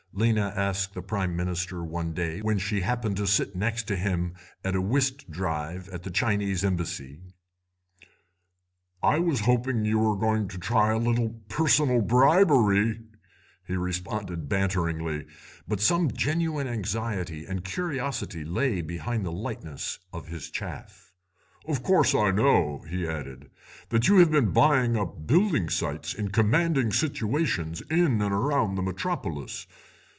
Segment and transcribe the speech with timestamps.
[0.13, 4.33] Lena asked the Prime Minister one day when she happened to sit next to him
[4.61, 7.21] at a whist drive at the Chinese Embassy.
[9.01, 12.99] "'I was hoping you were going to try a little personal bribery,'
[13.65, 15.27] he responded banteringly,
[15.65, 21.13] but some genuine anxiety and curiosity lay behind the lightness of his chaff;
[21.69, 23.49] 'of course I know,' he added,
[23.87, 28.81] 'that you have been buying up building sites in commanding situations in and around the
[28.81, 29.65] Metropolis.